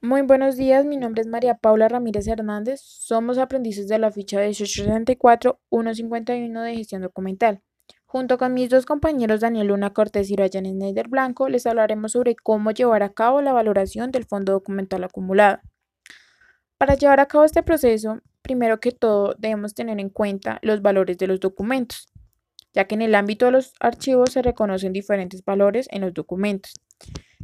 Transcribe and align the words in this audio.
Muy 0.00 0.22
buenos 0.22 0.56
días, 0.56 0.84
mi 0.84 0.96
nombre 0.96 1.22
es 1.22 1.26
María 1.26 1.56
Paula 1.56 1.88
Ramírez 1.88 2.28
Hernández, 2.28 2.80
somos 2.80 3.36
aprendices 3.36 3.88
de 3.88 3.98
la 3.98 4.12
ficha 4.12 4.38
1864-151 4.38 6.62
de 6.62 6.76
gestión 6.76 7.02
documental. 7.02 7.62
Junto 8.06 8.38
con 8.38 8.54
mis 8.54 8.70
dos 8.70 8.86
compañeros 8.86 9.40
Daniel 9.40 9.66
Luna 9.66 9.92
Cortés 9.92 10.30
y 10.30 10.36
Ryan 10.36 10.66
Schneider 10.66 11.08
Blanco, 11.08 11.48
les 11.48 11.66
hablaremos 11.66 12.12
sobre 12.12 12.36
cómo 12.36 12.70
llevar 12.70 13.02
a 13.02 13.12
cabo 13.12 13.42
la 13.42 13.52
valoración 13.52 14.12
del 14.12 14.24
fondo 14.24 14.52
documental 14.52 15.02
acumulado. 15.02 15.58
Para 16.78 16.94
llevar 16.94 17.18
a 17.18 17.26
cabo 17.26 17.42
este 17.42 17.64
proceso, 17.64 18.20
primero 18.42 18.78
que 18.78 18.92
todo 18.92 19.34
debemos 19.36 19.74
tener 19.74 19.98
en 19.98 20.10
cuenta 20.10 20.60
los 20.62 20.80
valores 20.80 21.18
de 21.18 21.26
los 21.26 21.40
documentos, 21.40 22.06
ya 22.72 22.84
que 22.84 22.94
en 22.94 23.02
el 23.02 23.16
ámbito 23.16 23.46
de 23.46 23.52
los 23.52 23.72
archivos 23.80 24.30
se 24.30 24.42
reconocen 24.42 24.92
diferentes 24.92 25.44
valores 25.44 25.88
en 25.90 26.02
los 26.02 26.14
documentos. 26.14 26.74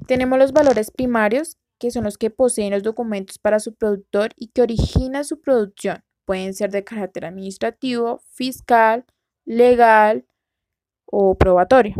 Tenemos 0.06 0.38
los 0.38 0.52
valores 0.52 0.92
primarios, 0.92 1.58
que 1.78 1.90
son 1.90 2.04
los 2.04 2.18
que 2.18 2.30
poseen 2.30 2.72
los 2.72 2.82
documentos 2.82 3.38
para 3.38 3.60
su 3.60 3.74
productor 3.74 4.30
y 4.36 4.48
que 4.48 4.62
origina 4.62 5.24
su 5.24 5.40
producción. 5.40 6.02
Pueden 6.24 6.54
ser 6.54 6.70
de 6.70 6.84
carácter 6.84 7.26
administrativo, 7.26 8.20
fiscal, 8.32 9.04
legal 9.44 10.24
o 11.06 11.36
probatorio. 11.36 11.94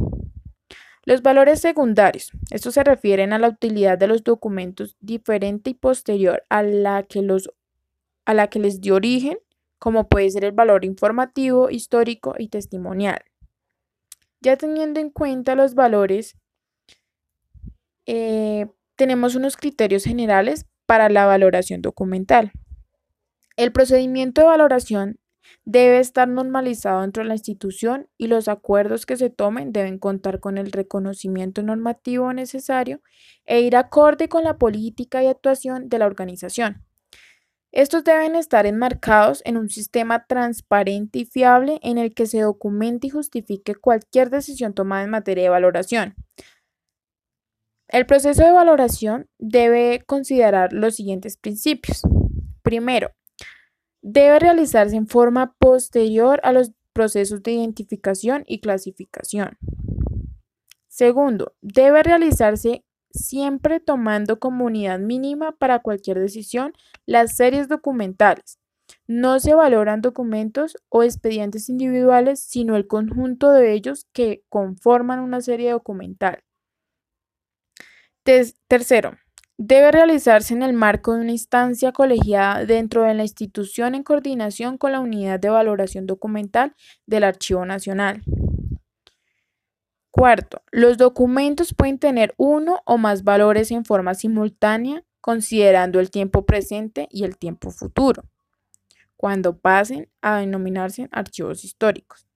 Los 1.05 1.21
valores 1.21 1.61
secundarios. 1.61 2.33
Estos 2.51 2.75
se 2.75 2.85
refieren 2.85 3.35
a 3.35 3.39
la 3.39 3.49
utilidad 3.49 3.99
de 3.99 4.07
los 4.07 4.25
documentos 4.25 4.97
diferente 5.01 5.71
y 5.71 5.75
posterior 5.75 6.45
a 6.49 6.63
la 6.63 7.03
que, 7.03 7.21
los, 7.21 7.51
a 8.25 8.33
la 8.33 8.49
que 8.49 8.59
les 8.59 8.81
dio 8.81 8.95
origen, 8.95 9.39
como 9.79 10.09
puede 10.09 10.31
ser 10.31 10.47
el 10.47 10.53
valor 10.53 10.85
informativo, 10.85 11.69
histórico 11.69 12.35
y 12.39 12.49
testimonial. 12.49 13.23
Ya 14.41 14.57
teniendo 14.57 14.99
en 14.99 15.11
cuenta 15.11 15.55
los 15.55 15.75
valores, 15.75 16.37
eh, 18.07 18.67
tenemos 18.97 19.35
unos 19.35 19.57
criterios 19.57 20.05
generales 20.05 20.67
para 20.87 21.09
la 21.09 21.27
valoración 21.27 21.83
documental. 21.83 22.53
El 23.57 23.73
procedimiento 23.73 24.41
de 24.41 24.49
valoración 24.49 25.19
debe 25.65 25.99
estar 25.99 26.29
normalizado 26.29 27.03
dentro 27.03 27.23
de 27.23 27.29
la 27.29 27.35
institución 27.35 28.09
y 28.19 28.27
los 28.27 28.49
acuerdos 28.49 29.07
que 29.07 29.17
se 29.17 29.31
tomen 29.31 29.73
deben 29.73 29.99
contar 29.99 30.41
con 30.41 30.59
el 30.59 30.73
reconocimiento 30.73 31.63
normativo 31.63 32.33
necesario 32.33 33.01
e 33.45 33.61
ir 33.61 33.77
acorde 33.77 34.29
con 34.29 34.45
la 34.45 34.59
política 34.59 35.23
y 35.23 35.27
actuación 35.27 35.89
de 35.89 35.99
la 35.99 36.07
organización. 36.07 36.85
Estos 37.73 38.05
deben 38.05 38.37
estar 38.37 38.67
enmarcados 38.67 39.43
en 39.45 39.57
un 39.57 39.69
sistema 39.69 40.27
transparente 40.27 41.19
y 41.19 41.25
fiable 41.25 41.81
en 41.83 41.99
el 41.99 42.15
que 42.15 42.27
se 42.27 42.41
documente 42.41 43.09
y 43.09 43.11
justifique 43.11 43.75
cualquier 43.75 44.31
decisión 44.31 44.75
tomada 44.75 45.03
en 45.03 45.11
materia 45.11 45.43
de 45.43 45.51
valoración, 45.51 46.15
el 47.95 48.07
proceso 48.07 48.43
de 48.43 48.51
valoración 48.51 49.29
debe 49.39 50.03
considerar 50.05 50.73
los 50.73 50.97
siguientes 50.97 51.37
principios. 51.37 52.03
Primero, 52.63 53.13
debe 54.03 54.41
realizarse 54.41 54.97
en 54.97 55.07
forma 55.07 55.55
posterior 55.61 56.41
a 56.43 56.53
los 56.53 56.73
procesos 56.93 57.45
de 57.45 57.53
identificación 57.53 58.43
y 58.49 58.61
clasificación. 58.61 59.59
Segundo, 60.89 61.55
debe 61.61 62.03
realizarse 62.03 62.85
siempre 63.13 63.79
tomando 63.79 64.41
como 64.41 64.65
unidad 64.65 64.99
mínima 64.99 65.53
para 65.53 65.79
cualquier 65.79 66.19
decisión 66.19 66.73
las 67.07 67.37
series 67.37 67.69
documentales. 67.69 68.59
No 69.07 69.39
se 69.39 69.55
valoran 69.55 70.01
documentos 70.01 70.77
o 70.89 71.05
expedientes 71.05 71.69
individuales, 71.69 72.41
sino 72.41 72.75
el 72.75 72.89
conjunto 72.89 73.53
de 73.53 73.73
ellos 73.73 74.09
que 74.13 74.43
conforman 74.49 75.21
una 75.21 75.41
serie 75.41 75.71
documental 75.71 76.43
tercero, 78.69 79.17
debe 79.59 79.93
realizarse 79.93 80.55
en 80.55 80.63
el 80.63 80.73
marco 80.73 81.15
de 81.15 81.21
una 81.21 81.33
instancia 81.33 81.93
colegiada 81.93 82.65
dentro 82.65 83.03
de 83.03 83.15
la 83.15 83.23
institución 83.23 83.95
en 83.95 84.03
coordinación 84.03 84.79
con 84.79 84.93
la 84.93 85.01
unidad 85.01 85.39
de 85.39 85.51
valoración 85.51 86.07
documental 86.07 86.75
del 87.07 87.25
Archivo 87.25 87.65
Nacional. 87.65 88.23
Cuarto, 90.11 90.63
los 90.71 90.97
documentos 90.97 91.75
pueden 91.75 91.99
tener 91.99 92.35
uno 92.37 92.81
o 92.85 92.99
más 92.99 93.25
valores 93.25 93.71
en 93.71 93.85
forma 93.85 94.15
simultánea, 94.15 95.05
considerando 95.21 96.01
el 96.01 96.11
tiempo 96.11 96.47
presente 96.47 97.09
y 97.11 97.25
el 97.25 97.37
tiempo 97.37 97.71
futuro, 97.71 98.23
cuando 99.17 99.59
pasen 99.59 100.09
a 100.23 100.39
denominarse 100.39 101.09
archivos 101.11 101.65
históricos. 101.65 102.29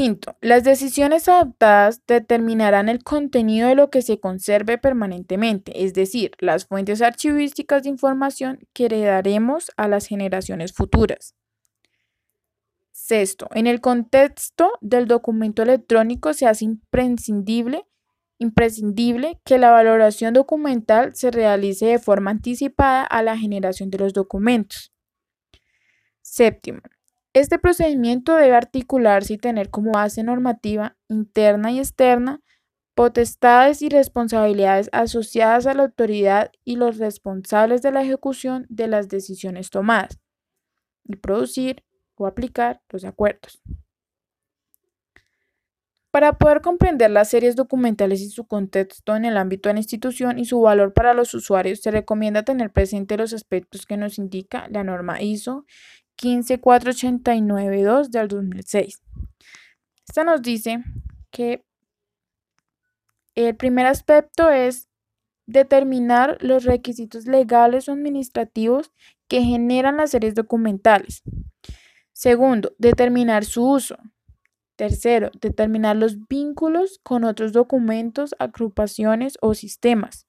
Quinto, 0.00 0.38
las 0.40 0.64
decisiones 0.64 1.28
adoptadas 1.28 2.06
determinarán 2.06 2.88
el 2.88 3.04
contenido 3.04 3.68
de 3.68 3.74
lo 3.74 3.90
que 3.90 4.00
se 4.00 4.18
conserve 4.18 4.78
permanentemente, 4.78 5.84
es 5.84 5.92
decir, 5.92 6.30
las 6.38 6.64
fuentes 6.64 7.02
archivísticas 7.02 7.82
de 7.82 7.90
información 7.90 8.60
que 8.72 8.86
heredaremos 8.86 9.70
a 9.76 9.88
las 9.88 10.06
generaciones 10.06 10.72
futuras. 10.72 11.34
Sexto, 12.92 13.48
en 13.52 13.66
el 13.66 13.82
contexto 13.82 14.72
del 14.80 15.06
documento 15.06 15.64
electrónico 15.64 16.32
se 16.32 16.46
hace 16.46 16.64
imprescindible, 16.64 17.84
imprescindible 18.38 19.38
que 19.44 19.58
la 19.58 19.70
valoración 19.70 20.32
documental 20.32 21.14
se 21.14 21.30
realice 21.30 21.84
de 21.84 21.98
forma 21.98 22.30
anticipada 22.30 23.04
a 23.04 23.22
la 23.22 23.36
generación 23.36 23.90
de 23.90 23.98
los 23.98 24.14
documentos. 24.14 24.94
Séptimo, 26.22 26.80
este 27.32 27.58
procedimiento 27.58 28.34
debe 28.34 28.56
articularse 28.56 29.34
y 29.34 29.38
tener 29.38 29.70
como 29.70 29.92
base 29.92 30.22
normativa 30.22 30.96
interna 31.08 31.70
y 31.70 31.78
externa 31.78 32.40
potestades 32.94 33.82
y 33.82 33.88
responsabilidades 33.88 34.90
asociadas 34.92 35.66
a 35.66 35.74
la 35.74 35.84
autoridad 35.84 36.50
y 36.64 36.76
los 36.76 36.98
responsables 36.98 37.82
de 37.82 37.92
la 37.92 38.02
ejecución 38.02 38.66
de 38.68 38.88
las 38.88 39.08
decisiones 39.08 39.70
tomadas 39.70 40.18
y 41.04 41.16
producir 41.16 41.84
o 42.16 42.26
aplicar 42.26 42.82
los 42.90 43.04
acuerdos. 43.04 43.62
Para 46.10 46.38
poder 46.38 46.60
comprender 46.60 47.10
las 47.12 47.30
series 47.30 47.54
documentales 47.54 48.20
y 48.20 48.30
su 48.30 48.44
contexto 48.44 49.14
en 49.14 49.24
el 49.24 49.36
ámbito 49.36 49.68
de 49.68 49.74
la 49.74 49.80
institución 49.80 50.40
y 50.40 50.44
su 50.44 50.60
valor 50.60 50.92
para 50.92 51.14
los 51.14 51.32
usuarios, 51.34 51.80
se 51.80 51.92
recomienda 51.92 52.42
tener 52.42 52.72
presente 52.72 53.16
los 53.16 53.32
aspectos 53.32 53.86
que 53.86 53.96
nos 53.96 54.18
indica 54.18 54.66
la 54.70 54.82
norma 54.82 55.22
ISO 55.22 55.64
15489-2 56.20 58.10
del 58.10 58.28
2006. 58.28 59.02
Esta 60.08 60.24
nos 60.24 60.42
dice 60.42 60.82
que 61.30 61.64
el 63.34 63.56
primer 63.56 63.86
aspecto 63.86 64.50
es 64.50 64.88
determinar 65.46 66.38
los 66.40 66.64
requisitos 66.64 67.26
legales 67.26 67.88
o 67.88 67.92
administrativos 67.92 68.92
que 69.28 69.42
generan 69.42 69.96
las 69.96 70.10
series 70.10 70.34
documentales. 70.34 71.22
Segundo, 72.12 72.72
determinar 72.78 73.44
su 73.44 73.68
uso. 73.68 73.96
Tercero, 74.76 75.30
determinar 75.40 75.96
los 75.96 76.26
vínculos 76.28 77.00
con 77.02 77.24
otros 77.24 77.52
documentos, 77.52 78.34
agrupaciones 78.38 79.38
o 79.40 79.54
sistemas. 79.54 80.26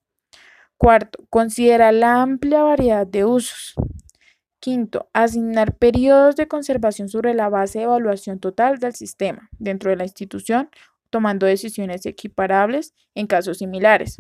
Cuarto, 0.78 1.26
considera 1.30 1.92
la 1.92 2.22
amplia 2.22 2.64
variedad 2.64 3.06
de 3.06 3.26
usos. 3.26 3.76
Quinto, 4.62 5.10
asignar 5.12 5.76
periodos 5.76 6.36
de 6.36 6.48
conservación 6.48 7.10
sobre 7.10 7.34
la 7.34 7.50
base 7.50 7.80
de 7.80 7.86
evaluación 7.86 8.40
total 8.40 8.78
del 8.78 8.94
sistema 8.94 9.50
dentro 9.58 9.90
de 9.90 9.96
la 9.96 10.04
institución, 10.04 10.70
tomando 11.10 11.48
decisiones 11.48 12.06
equiparables 12.06 12.94
en 13.16 13.26
casos 13.26 13.58
similares. 13.58 14.20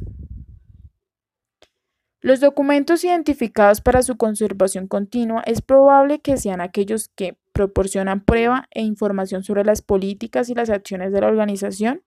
Los 2.21 2.39
documentos 2.39 3.03
identificados 3.03 3.81
para 3.81 4.01
su 4.01 4.17
conservación 4.17 4.87
continua 4.87 5.43
es 5.45 5.61
probable 5.61 6.21
que 6.21 6.37
sean 6.37 6.59
aquellos 6.59 7.09
que 7.09 7.37
proporcionan 7.51 8.21
prueba 8.21 8.67
e 8.71 8.81
información 8.81 9.43
sobre 9.43 9.63
las 9.63 9.83
políticas 9.83 10.49
y 10.49 10.55
las 10.55 10.71
acciones 10.71 11.11
de 11.13 11.21
la 11.21 11.27
organización, 11.27 12.03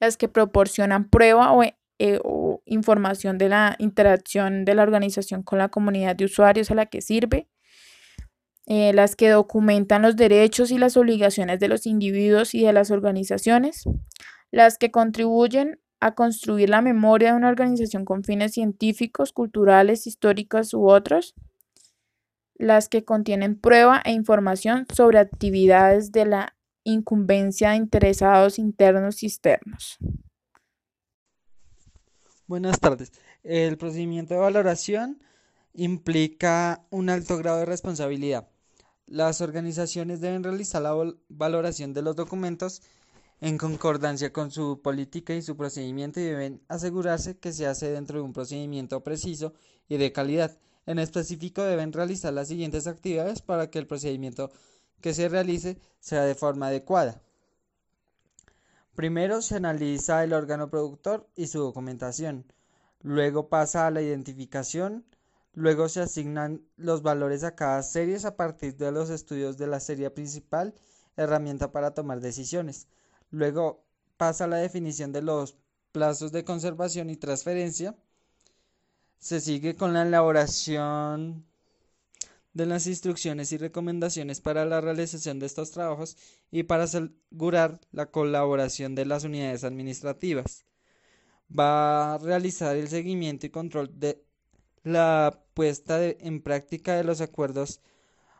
las 0.00 0.16
que 0.16 0.28
proporcionan 0.28 1.08
prueba 1.08 1.52
o 1.52 1.64
eh, 1.98 2.18
o 2.24 2.62
información 2.64 3.38
de 3.38 3.48
la 3.48 3.76
interacción 3.78 4.64
de 4.64 4.74
la 4.74 4.82
organización 4.82 5.42
con 5.42 5.58
la 5.58 5.68
comunidad 5.68 6.16
de 6.16 6.24
usuarios 6.24 6.70
a 6.70 6.74
la 6.74 6.86
que 6.86 7.00
sirve, 7.00 7.48
eh, 8.66 8.92
las 8.92 9.16
que 9.16 9.28
documentan 9.28 10.02
los 10.02 10.16
derechos 10.16 10.70
y 10.70 10.78
las 10.78 10.96
obligaciones 10.96 11.58
de 11.60 11.68
los 11.68 11.86
individuos 11.86 12.54
y 12.54 12.64
de 12.64 12.72
las 12.72 12.90
organizaciones, 12.90 13.84
las 14.50 14.78
que 14.78 14.90
contribuyen 14.90 15.80
a 16.00 16.14
construir 16.14 16.68
la 16.68 16.82
memoria 16.82 17.30
de 17.30 17.36
una 17.36 17.48
organización 17.48 18.04
con 18.04 18.24
fines 18.24 18.52
científicos, 18.52 19.32
culturales, 19.32 20.06
históricos 20.06 20.74
u 20.74 20.88
otros, 20.88 21.34
las 22.54 22.88
que 22.88 23.04
contienen 23.04 23.58
prueba 23.58 24.02
e 24.04 24.12
información 24.12 24.86
sobre 24.92 25.18
actividades 25.18 26.12
de 26.12 26.26
la 26.26 26.56
incumbencia 26.84 27.70
de 27.70 27.76
interesados 27.76 28.58
internos 28.58 29.22
y 29.22 29.26
externos. 29.26 29.98
Buenas 32.48 32.80
tardes. 32.80 33.12
El 33.44 33.78
procedimiento 33.78 34.34
de 34.34 34.40
valoración 34.40 35.22
implica 35.74 36.84
un 36.90 37.08
alto 37.08 37.38
grado 37.38 37.58
de 37.58 37.66
responsabilidad. 37.66 38.48
Las 39.06 39.40
organizaciones 39.40 40.20
deben 40.20 40.42
realizar 40.42 40.82
la 40.82 41.14
valoración 41.28 41.94
de 41.94 42.02
los 42.02 42.16
documentos 42.16 42.82
en 43.40 43.58
concordancia 43.58 44.32
con 44.32 44.50
su 44.50 44.82
política 44.82 45.34
y 45.34 45.42
su 45.42 45.56
procedimiento 45.56 46.18
y 46.18 46.24
deben 46.24 46.60
asegurarse 46.68 47.38
que 47.38 47.52
se 47.52 47.66
hace 47.66 47.90
dentro 47.90 48.18
de 48.18 48.24
un 48.24 48.32
procedimiento 48.32 49.04
preciso 49.04 49.54
y 49.88 49.96
de 49.96 50.12
calidad. 50.12 50.58
En 50.84 50.98
específico 50.98 51.62
deben 51.62 51.92
realizar 51.92 52.32
las 52.32 52.48
siguientes 52.48 52.88
actividades 52.88 53.40
para 53.40 53.70
que 53.70 53.78
el 53.78 53.86
procedimiento 53.86 54.50
que 55.00 55.14
se 55.14 55.28
realice 55.28 55.78
sea 56.00 56.24
de 56.24 56.34
forma 56.34 56.66
adecuada. 56.68 57.22
Primero 58.94 59.40
se 59.40 59.56
analiza 59.56 60.22
el 60.22 60.34
órgano 60.34 60.68
productor 60.68 61.26
y 61.34 61.46
su 61.46 61.60
documentación. 61.60 62.44
Luego 63.00 63.48
pasa 63.48 63.86
a 63.86 63.90
la 63.90 64.02
identificación. 64.02 65.06
Luego 65.54 65.88
se 65.88 66.00
asignan 66.00 66.62
los 66.76 67.02
valores 67.02 67.42
a 67.42 67.54
cada 67.54 67.82
serie 67.82 68.18
a 68.24 68.36
partir 68.36 68.76
de 68.76 68.92
los 68.92 69.08
estudios 69.08 69.56
de 69.56 69.66
la 69.66 69.80
serie 69.80 70.10
principal, 70.10 70.74
herramienta 71.16 71.72
para 71.72 71.92
tomar 71.94 72.20
decisiones. 72.20 72.86
Luego 73.30 73.82
pasa 74.18 74.46
la 74.46 74.56
definición 74.58 75.12
de 75.12 75.22
los 75.22 75.56
plazos 75.92 76.30
de 76.30 76.44
conservación 76.44 77.08
y 77.08 77.16
transferencia. 77.16 77.96
Se 79.18 79.40
sigue 79.40 79.74
con 79.74 79.94
la 79.94 80.02
elaboración 80.02 81.46
de 82.54 82.66
las 82.66 82.86
instrucciones 82.86 83.52
y 83.52 83.56
recomendaciones 83.56 84.40
para 84.40 84.64
la 84.64 84.80
realización 84.80 85.38
de 85.38 85.46
estos 85.46 85.70
trabajos 85.70 86.16
y 86.50 86.64
para 86.64 86.84
asegurar 86.84 87.80
la 87.92 88.06
colaboración 88.06 88.94
de 88.94 89.06
las 89.06 89.24
unidades 89.24 89.64
administrativas. 89.64 90.64
Va 91.56 92.14
a 92.14 92.18
realizar 92.18 92.76
el 92.76 92.88
seguimiento 92.88 93.46
y 93.46 93.50
control 93.50 93.90
de 93.98 94.22
la 94.84 95.42
puesta 95.54 96.04
en 96.04 96.42
práctica 96.42 96.96
de 96.96 97.04
los 97.04 97.20
acuerdos 97.20 97.80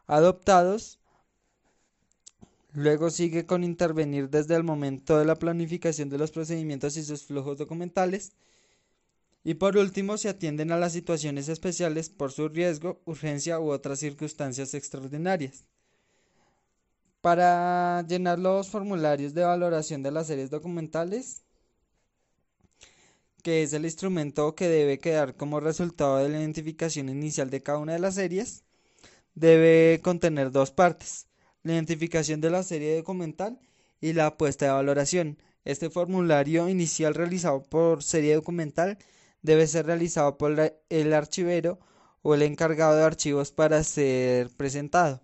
adoptados 0.06 0.98
Luego 2.74 3.10
sigue 3.10 3.44
con 3.44 3.64
intervenir 3.64 4.30
desde 4.30 4.54
el 4.54 4.64
momento 4.64 5.18
de 5.18 5.26
la 5.26 5.34
planificación 5.36 6.08
de 6.08 6.16
los 6.16 6.30
procedimientos 6.30 6.96
y 6.96 7.02
sus 7.04 7.22
flujos 7.24 7.58
documentales. 7.58 8.32
Y 9.44 9.54
por 9.54 9.76
último, 9.76 10.16
se 10.18 10.28
atienden 10.28 10.70
a 10.72 10.78
las 10.78 10.92
situaciones 10.92 11.48
especiales 11.48 12.08
por 12.08 12.32
su 12.32 12.48
riesgo, 12.48 13.00
urgencia 13.04 13.58
u 13.58 13.70
otras 13.70 13.98
circunstancias 13.98 14.74
extraordinarias. 14.74 15.64
Para 17.20 18.04
llenar 18.06 18.38
los 18.38 18.68
formularios 18.68 19.34
de 19.34 19.44
valoración 19.44 20.02
de 20.02 20.10
las 20.12 20.26
series 20.26 20.50
documentales, 20.50 21.42
que 23.42 23.62
es 23.62 23.72
el 23.72 23.84
instrumento 23.84 24.54
que 24.54 24.68
debe 24.68 24.98
quedar 24.98 25.36
como 25.36 25.60
resultado 25.60 26.18
de 26.18 26.28
la 26.28 26.38
identificación 26.38 27.08
inicial 27.08 27.50
de 27.50 27.62
cada 27.62 27.78
una 27.78 27.94
de 27.94 27.98
las 27.98 28.14
series, 28.14 28.64
debe 29.34 30.00
contener 30.02 30.52
dos 30.52 30.70
partes 30.70 31.26
la 31.62 31.74
identificación 31.74 32.40
de 32.40 32.50
la 32.50 32.62
serie 32.62 32.96
documental 32.96 33.58
y 34.00 34.12
la 34.12 34.26
apuesta 34.26 34.66
de 34.66 34.72
valoración. 34.72 35.38
Este 35.64 35.90
formulario 35.90 36.68
inicial 36.68 37.14
realizado 37.14 37.62
por 37.62 38.02
serie 38.02 38.34
documental 38.34 38.98
debe 39.42 39.66
ser 39.66 39.86
realizado 39.86 40.38
por 40.38 40.58
el 40.88 41.12
archivero 41.12 41.78
o 42.22 42.34
el 42.34 42.42
encargado 42.42 42.96
de 42.96 43.04
archivos 43.04 43.52
para 43.52 43.82
ser 43.84 44.50
presentado. 44.50 45.22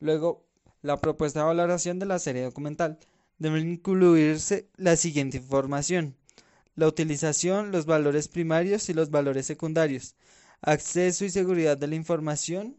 Luego, 0.00 0.44
la 0.82 1.00
propuesta 1.00 1.40
de 1.40 1.46
valoración 1.46 1.98
de 1.98 2.06
la 2.06 2.18
serie 2.18 2.42
documental. 2.42 2.98
Debe 3.38 3.60
incluirse 3.60 4.68
la 4.76 4.96
siguiente 4.96 5.38
información. 5.38 6.16
La 6.74 6.86
utilización, 6.86 7.72
los 7.72 7.86
valores 7.86 8.28
primarios 8.28 8.88
y 8.88 8.94
los 8.94 9.10
valores 9.10 9.46
secundarios. 9.46 10.14
Acceso 10.60 11.24
y 11.24 11.30
seguridad 11.30 11.76
de 11.76 11.86
la 11.88 11.94
información 11.94 12.76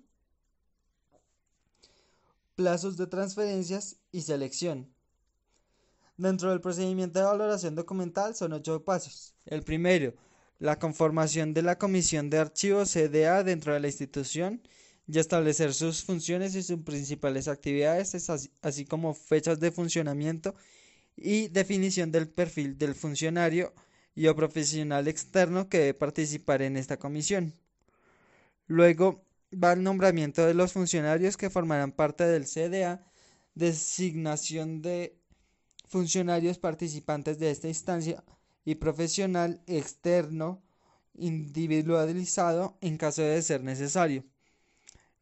plazos 2.60 2.98
de 2.98 3.08
transferencias 3.08 3.96
y 4.12 4.24
selección. 4.24 4.94
Dentro 6.20 6.50
del 6.50 6.60
procedimiento 6.60 7.18
de 7.18 7.24
valoración 7.24 7.76
documental 7.76 8.36
son 8.36 8.52
ocho 8.52 8.84
pasos. 8.84 9.34
El 9.46 9.64
primero, 9.64 10.14
la 10.60 10.78
conformación 10.78 11.54
de 11.54 11.62
la 11.62 11.78
Comisión 11.78 12.30
de 12.30 12.40
Archivos 12.40 12.92
CDA 12.92 13.42
dentro 13.46 13.74
de 13.74 13.80
la 13.80 13.88
institución 13.88 14.62
y 15.08 15.18
establecer 15.18 15.74
sus 15.74 16.04
funciones 16.04 16.56
y 16.56 16.62
sus 16.62 16.82
principales 16.82 17.48
actividades, 17.48 18.30
así 18.62 18.84
como 18.84 19.14
fechas 19.14 19.62
de 19.62 19.72
funcionamiento 19.72 20.56
y 21.16 21.48
definición 21.48 22.12
del 22.12 22.28
perfil 22.28 22.78
del 22.78 22.96
funcionario 22.96 23.74
y 24.14 24.28
o 24.28 24.36
profesional 24.36 25.08
externo 25.08 25.70
que 25.70 25.78
debe 25.78 25.94
participar 25.94 26.62
en 26.62 26.76
esta 26.76 26.98
comisión. 27.00 27.54
Luego, 28.68 29.24
va 29.54 29.72
el 29.72 29.84
nombramiento 29.84 30.46
de 30.46 30.54
los 30.54 30.74
funcionarios 30.74 31.38
que 31.38 31.50
formarán 31.50 31.94
parte 31.94 32.26
del 32.26 32.44
CDA, 32.46 33.10
designación 33.56 34.82
de 34.82 35.19
funcionarios 35.90 36.60
participantes 36.60 37.40
de 37.40 37.52
esta 37.52 37.68
instancia 37.68 38.24
y 38.64 38.76
profesional 38.76 39.62
externo 39.68 40.62
individualizado 41.16 42.78
en 42.82 42.98
caso 42.98 43.24
de 43.24 43.42
ser 43.42 43.64
necesario. 43.64 44.24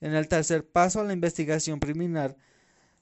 En 0.01 0.13
el 0.13 0.27
tercer 0.27 0.69
paso, 0.69 1.03
la 1.03 1.13
investigación 1.13 1.79
preliminar 1.79 2.37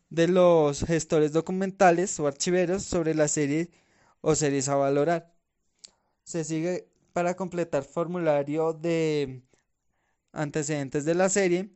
de 0.09 0.27
los 0.27 0.85
gestores 0.85 1.33
documentales 1.33 2.19
o 2.19 2.27
archiveros 2.27 2.83
sobre 2.83 3.15
la 3.15 3.27
serie 3.27 3.71
o 4.21 4.35
series 4.35 4.69
a 4.69 4.75
valorar. 4.75 5.33
Se 6.23 6.43
sigue 6.43 6.87
para 7.11 7.35
completar 7.35 7.83
formulario 7.83 8.73
de 8.73 9.41
antecedentes 10.31 11.03
de 11.05 11.15
la 11.15 11.29
serie, 11.29 11.71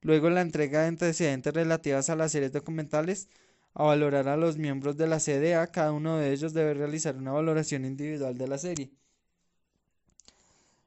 luego 0.00 0.30
la 0.30 0.40
entrega 0.40 0.82
de 0.82 0.88
antecedentes 0.88 1.52
relativas 1.52 2.08
a 2.08 2.16
las 2.16 2.32
series 2.32 2.52
documentales, 2.52 3.28
a 3.78 3.84
valorar 3.84 4.26
a 4.26 4.38
los 4.38 4.56
miembros 4.56 4.96
de 4.96 5.06
la 5.06 5.20
CDA, 5.20 5.66
cada 5.66 5.92
uno 5.92 6.16
de 6.16 6.32
ellos 6.32 6.54
debe 6.54 6.72
realizar 6.72 7.14
una 7.14 7.32
valoración 7.32 7.84
individual 7.84 8.38
de 8.38 8.48
la 8.48 8.56
serie. 8.56 8.90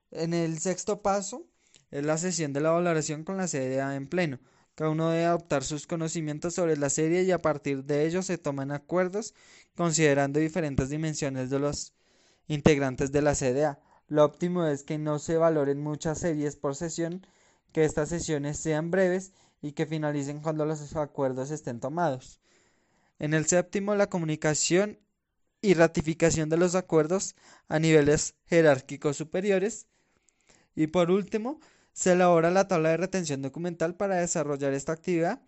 En 0.09 0.33
el 0.33 0.57
sexto 0.57 1.03
paso 1.03 1.45
es 1.91 2.03
la 2.03 2.17
sesión 2.17 2.51
de 2.51 2.61
la 2.61 2.71
valoración 2.71 3.23
con 3.23 3.37
la 3.37 3.47
CDA 3.47 3.95
en 3.95 4.07
pleno. 4.07 4.39
Cada 4.73 4.89
uno 4.89 5.11
debe 5.11 5.25
adoptar 5.25 5.63
sus 5.63 5.85
conocimientos 5.85 6.55
sobre 6.55 6.77
la 6.77 6.89
serie 6.89 7.21
y 7.21 7.29
a 7.29 7.43
partir 7.43 7.83
de 7.83 8.07
ellos 8.07 8.25
se 8.25 8.39
toman 8.39 8.71
acuerdos 8.71 9.35
considerando 9.75 10.39
diferentes 10.39 10.89
dimensiones 10.89 11.51
de 11.51 11.59
los 11.59 11.93
integrantes 12.47 13.11
de 13.11 13.21
la 13.21 13.35
CDA. 13.35 13.79
Lo 14.07 14.25
óptimo 14.25 14.65
es 14.65 14.81
que 14.81 14.97
no 14.97 15.19
se 15.19 15.37
valoren 15.37 15.79
muchas 15.79 16.17
series 16.17 16.55
por 16.55 16.75
sesión, 16.75 17.23
que 17.71 17.85
estas 17.85 18.09
sesiones 18.09 18.57
sean 18.57 18.89
breves 18.89 19.31
y 19.61 19.73
que 19.73 19.85
finalicen 19.85 20.39
cuando 20.41 20.65
los 20.65 20.95
acuerdos 20.95 21.51
estén 21.51 21.79
tomados. 21.79 22.39
En 23.19 23.33
el 23.33 23.45
séptimo, 23.45 23.95
la 23.95 24.09
comunicación 24.09 24.99
y 25.61 25.73
ratificación 25.73 26.49
de 26.49 26.57
los 26.57 26.75
acuerdos 26.75 27.35
a 27.67 27.79
niveles 27.79 28.35
jerárquicos 28.45 29.17
superiores. 29.17 29.87
Y 30.75 30.87
por 30.87 31.11
último, 31.11 31.59
se 31.91 32.13
elabora 32.13 32.49
la 32.49 32.67
tabla 32.67 32.89
de 32.89 32.97
retención 32.97 33.41
documental 33.41 33.95
para 33.95 34.15
desarrollar 34.15 34.73
esta 34.73 34.93
actividad. 34.93 35.41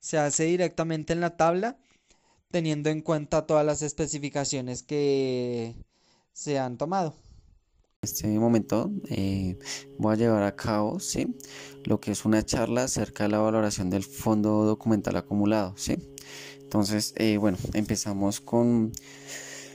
Se 0.00 0.18
hace 0.18 0.44
directamente 0.44 1.12
en 1.12 1.20
la 1.20 1.36
tabla, 1.36 1.78
teniendo 2.50 2.90
en 2.90 3.00
cuenta 3.00 3.46
todas 3.46 3.64
las 3.64 3.82
especificaciones 3.82 4.82
que 4.82 5.76
se 6.32 6.58
han 6.58 6.76
tomado. 6.78 7.21
En 8.04 8.08
este 8.08 8.26
momento 8.26 8.90
eh, 9.10 9.56
voy 9.96 10.14
a 10.14 10.16
llevar 10.16 10.42
a 10.42 10.56
cabo 10.56 10.98
¿sí? 10.98 11.36
lo 11.84 12.00
que 12.00 12.10
es 12.10 12.24
una 12.24 12.44
charla 12.44 12.82
acerca 12.82 13.22
de 13.22 13.30
la 13.30 13.38
valoración 13.38 13.90
del 13.90 14.02
fondo 14.02 14.64
documental 14.64 15.14
acumulado. 15.14 15.74
¿sí? 15.76 15.96
Entonces, 16.62 17.14
eh, 17.14 17.36
bueno, 17.36 17.58
empezamos 17.74 18.40
con, 18.40 18.90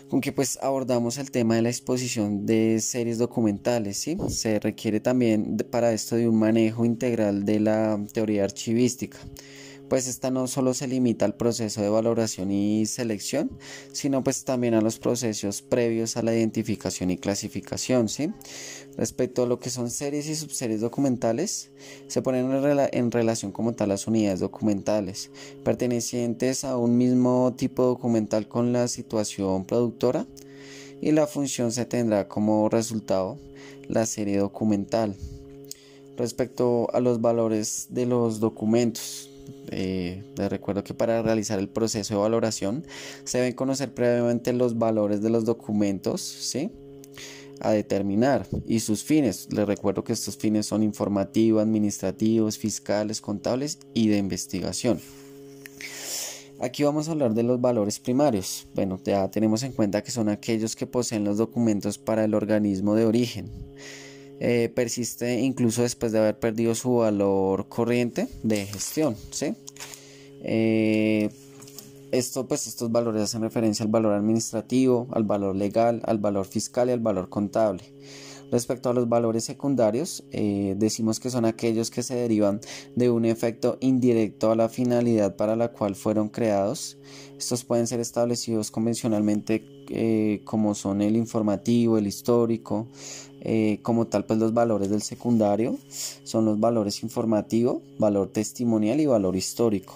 con 0.09 0.19
que 0.19 0.33
pues 0.33 0.59
abordamos 0.61 1.17
el 1.19 1.31
tema 1.31 1.55
de 1.55 1.61
la 1.61 1.69
exposición 1.69 2.45
de 2.45 2.81
series 2.81 3.17
documentales. 3.17 3.95
¿sí? 3.95 4.17
Se 4.27 4.59
requiere 4.59 4.99
también 4.99 5.55
para 5.71 5.93
esto 5.93 6.17
de 6.17 6.27
un 6.27 6.37
manejo 6.37 6.83
integral 6.83 7.45
de 7.45 7.61
la 7.61 7.97
teoría 8.11 8.43
archivística 8.43 9.19
pues 9.89 10.07
esta 10.07 10.31
no 10.31 10.47
solo 10.47 10.73
se 10.73 10.87
limita 10.87 11.25
al 11.25 11.35
proceso 11.35 11.81
de 11.81 11.89
valoración 11.89 12.51
y 12.51 12.85
selección, 12.85 13.51
sino 13.91 14.23
pues 14.23 14.43
también 14.43 14.73
a 14.73 14.81
los 14.81 14.99
procesos 14.99 15.61
previos 15.61 16.17
a 16.17 16.23
la 16.23 16.35
identificación 16.35 17.09
y 17.09 17.17
clasificación, 17.17 18.09
¿sí? 18.09 18.31
Respecto 18.97 19.43
a 19.43 19.45
lo 19.45 19.59
que 19.59 19.69
son 19.69 19.89
series 19.89 20.27
y 20.27 20.35
subseries 20.35 20.81
documentales, 20.81 21.71
se 22.07 22.21
ponen 22.21 22.51
en, 22.91 23.11
relación 23.11 23.51
como 23.51 23.73
tal 23.73 23.89
las 23.89 24.07
unidades 24.07 24.39
documentales, 24.39 25.29
pertenecientes 25.63 26.63
a 26.63 26.77
un 26.77 26.97
mismo 26.97 27.53
tipo 27.55 27.83
documental 27.83 28.47
con 28.47 28.73
la 28.73 28.87
situación 28.87 29.65
productora, 29.65 30.25
y 30.99 31.11
la 31.11 31.27
función 31.27 31.71
se 31.71 31.85
tendrá 31.85 32.27
como 32.27 32.69
resultado 32.69 33.37
la 33.87 34.05
serie 34.05 34.39
documental. 34.39 35.15
Respecto 36.17 36.87
a 36.93 36.99
los 36.99 37.21
valores 37.21 37.87
de 37.91 38.07
los 38.07 38.39
documentos, 38.39 39.29
eh, 39.71 40.23
les 40.37 40.49
recuerdo 40.49 40.83
que 40.83 40.93
para 40.93 41.21
realizar 41.21 41.59
el 41.59 41.69
proceso 41.69 42.15
de 42.15 42.19
valoración 42.19 42.85
se 43.23 43.39
deben 43.39 43.53
conocer 43.53 43.93
previamente 43.93 44.53
los 44.53 44.77
valores 44.77 45.21
de 45.21 45.29
los 45.29 45.45
documentos, 45.45 46.21
¿sí? 46.21 46.71
a 47.59 47.71
determinar 47.71 48.45
y 48.67 48.79
sus 48.79 49.03
fines. 49.03 49.47
Les 49.51 49.65
recuerdo 49.65 50.03
que 50.03 50.13
estos 50.13 50.37
fines 50.37 50.65
son 50.65 50.83
informativos, 50.83 51.61
administrativos, 51.61 52.57
fiscales, 52.57 53.21
contables 53.21 53.79
y 53.93 54.07
de 54.07 54.17
investigación. 54.17 54.99
Aquí 56.59 56.83
vamos 56.83 57.07
a 57.07 57.11
hablar 57.11 57.35
de 57.35 57.43
los 57.43 57.61
valores 57.61 57.99
primarios. 57.99 58.67
Bueno, 58.73 58.99
ya 59.03 59.29
tenemos 59.29 59.61
en 59.61 59.73
cuenta 59.73 60.03
que 60.03 60.09
son 60.09 60.27
aquellos 60.27 60.75
que 60.75 60.87
poseen 60.87 61.23
los 61.23 61.37
documentos 61.37 61.99
para 61.99 62.23
el 62.23 62.33
organismo 62.33 62.95
de 62.95 63.05
origen. 63.05 63.51
Eh, 64.39 64.71
persiste 64.73 65.39
incluso 65.39 65.81
después 65.81 66.11
de 66.11 66.19
haber 66.19 66.39
perdido 66.39 66.75
su 66.75 66.97
valor 66.97 67.67
corriente 67.67 68.27
de 68.43 68.65
gestión. 68.65 69.15
¿sí? 69.31 69.55
Eh, 70.43 71.29
esto, 72.11 72.47
pues, 72.47 72.67
estos 72.67 72.91
valores 72.91 73.21
hacen 73.21 73.41
referencia 73.41 73.83
al 73.83 73.91
valor 73.91 74.13
administrativo, 74.13 75.07
al 75.11 75.23
valor 75.23 75.55
legal, 75.55 76.01
al 76.05 76.19
valor 76.19 76.45
fiscal 76.45 76.89
y 76.89 76.93
al 76.93 76.99
valor 76.99 77.29
contable. 77.29 77.83
Respecto 78.51 78.89
a 78.89 78.93
los 78.93 79.09
valores 79.09 79.43
secundarios, 79.43 80.23
eh, 80.31 80.75
decimos 80.77 81.19
que 81.19 81.29
son 81.29 81.45
aquellos 81.45 81.91
que 81.91 82.03
se 82.03 82.15
derivan 82.15 82.61
de 82.95 83.09
un 83.09 83.25
efecto 83.25 83.77
indirecto 83.81 84.51
a 84.51 84.55
la 84.55 84.69
finalidad 84.69 85.35
para 85.35 85.55
la 85.55 85.69
cual 85.69 85.95
fueron 85.95 86.29
creados. 86.29 86.97
Estos 87.37 87.65
pueden 87.65 87.87
ser 87.87 87.99
establecidos 87.99 88.71
convencionalmente 88.71 89.63
eh, 89.89 90.41
como 90.45 90.75
son 90.75 91.01
el 91.01 91.15
informativo, 91.15 91.97
el 91.97 92.07
histórico, 92.07 92.87
eh, 93.41 93.79
como 93.81 94.07
tal 94.07 94.25
pues 94.25 94.39
los 94.39 94.53
valores 94.53 94.89
del 94.89 95.01
secundario 95.01 95.77
son 96.23 96.45
los 96.45 96.59
valores 96.59 97.03
informativo, 97.03 97.81
valor 97.99 98.29
testimonial 98.29 98.99
y 98.99 99.05
valor 99.05 99.35
histórico. 99.35 99.95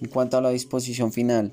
En 0.00 0.08
cuanto 0.08 0.38
a 0.38 0.40
la 0.40 0.50
disposición 0.50 1.12
final, 1.12 1.52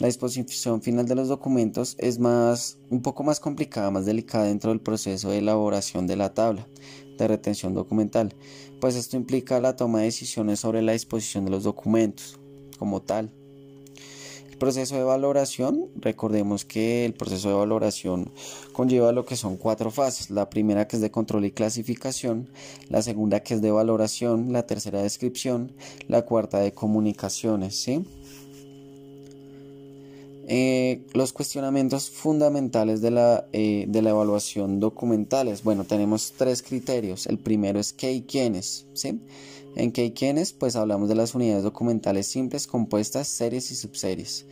la 0.00 0.08
disposición 0.08 0.82
final 0.82 1.06
de 1.06 1.14
los 1.14 1.28
documentos 1.28 1.94
es 1.98 2.18
más, 2.18 2.78
un 2.90 3.02
poco 3.02 3.22
más 3.22 3.38
complicada, 3.38 3.90
más 3.90 4.04
delicada 4.04 4.44
dentro 4.44 4.70
del 4.70 4.80
proceso 4.80 5.30
de 5.30 5.38
elaboración 5.38 6.06
de 6.06 6.16
la 6.16 6.34
tabla 6.34 6.66
de 7.16 7.28
retención 7.28 7.74
documental, 7.74 8.34
pues 8.80 8.96
esto 8.96 9.16
implica 9.16 9.60
la 9.60 9.76
toma 9.76 10.00
de 10.00 10.06
decisiones 10.06 10.60
sobre 10.60 10.82
la 10.82 10.92
disposición 10.92 11.44
de 11.44 11.52
los 11.52 11.62
documentos 11.62 12.40
como 12.78 13.02
tal. 13.02 13.32
El 14.50 14.58
proceso 14.58 14.96
de 14.96 15.02
valoración, 15.02 15.90
recordemos 15.96 16.64
que 16.64 17.04
el 17.04 17.14
proceso 17.14 17.48
de 17.48 17.54
valoración 17.54 18.30
conlleva 18.72 19.10
lo 19.10 19.24
que 19.24 19.34
son 19.34 19.56
cuatro 19.56 19.90
fases. 19.90 20.30
La 20.30 20.48
primera 20.48 20.86
que 20.86 20.94
es 20.94 21.02
de 21.02 21.10
control 21.10 21.44
y 21.44 21.50
clasificación, 21.50 22.48
la 22.88 23.02
segunda 23.02 23.40
que 23.40 23.54
es 23.54 23.62
de 23.62 23.72
valoración, 23.72 24.52
la 24.52 24.64
tercera 24.64 25.02
descripción, 25.02 25.72
la 26.06 26.22
cuarta 26.22 26.60
de 26.60 26.72
comunicaciones, 26.72 27.74
¿sí? 27.74 28.04
Eh, 30.46 31.06
los 31.14 31.32
cuestionamientos 31.32 32.10
fundamentales 32.10 33.00
de 33.00 33.10
la, 33.10 33.46
eh, 33.52 33.86
de 33.88 34.02
la 34.02 34.10
evaluación 34.10 34.78
documentales. 34.78 35.62
Bueno, 35.64 35.84
tenemos 35.84 36.34
tres 36.36 36.62
criterios. 36.62 37.26
El 37.26 37.38
primero 37.38 37.80
es 37.80 37.92
qué 37.92 38.12
y 38.12 38.22
quiénes. 38.22 38.86
¿sí? 38.92 39.20
En 39.76 39.90
qué 39.90 40.06
y 40.06 40.10
quiénes, 40.12 40.52
pues 40.52 40.76
hablamos 40.76 41.08
de 41.08 41.14
las 41.14 41.34
unidades 41.34 41.64
documentales 41.64 42.26
simples, 42.26 42.66
compuestas, 42.66 43.26
series 43.26 43.70
y 43.70 43.74
subseries. 43.74 44.46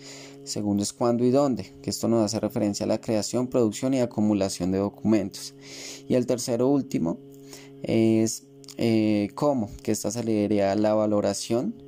Segundo 0.44 0.82
es 0.82 0.92
cuándo 0.92 1.24
y 1.24 1.30
dónde, 1.30 1.72
que 1.82 1.90
esto 1.90 2.08
nos 2.08 2.24
hace 2.24 2.40
referencia 2.40 2.84
a 2.84 2.88
la 2.88 3.00
creación, 3.00 3.46
producción 3.46 3.94
y 3.94 4.00
acumulación 4.00 4.72
de 4.72 4.78
documentos. 4.78 5.54
Y 6.08 6.14
el 6.14 6.26
tercero 6.26 6.68
último 6.68 7.20
es 7.82 8.44
eh, 8.76 9.30
cómo, 9.34 9.70
que 9.82 9.92
esta 9.92 10.10
sería 10.10 10.74
la 10.74 10.94
valoración, 10.94 11.80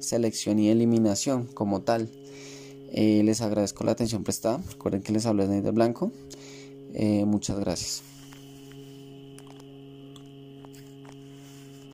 selección 0.00 0.58
y 0.58 0.68
eliminación 0.68 1.46
como 1.46 1.82
tal. 1.82 2.10
Eh, 2.96 3.22
les 3.24 3.40
agradezco 3.40 3.82
la 3.82 3.92
atención 3.92 4.22
prestada. 4.22 4.62
Recuerden 4.70 5.02
que 5.02 5.12
les 5.12 5.26
hablo 5.26 5.46
de 5.48 5.70
Blanco. 5.72 6.12
Eh, 6.94 7.24
muchas 7.24 7.58
gracias. 7.58 8.13